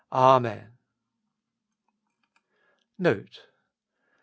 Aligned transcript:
Amen. 0.11 0.77
NOTE. 2.97 3.41